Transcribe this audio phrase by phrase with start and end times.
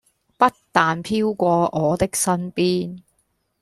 [0.35, 3.03] 不但飄過我的身邊